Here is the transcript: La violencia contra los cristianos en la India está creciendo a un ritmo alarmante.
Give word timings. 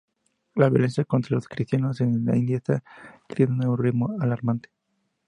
La 0.55 0.67
violencia 0.71 1.05
contra 1.05 1.35
los 1.35 1.47
cristianos 1.47 2.01
en 2.01 2.25
la 2.25 2.35
India 2.35 2.57
está 2.57 2.81
creciendo 3.27 3.67
a 3.67 3.69
un 3.69 3.77
ritmo 3.77 4.15
alarmante. 4.19 4.71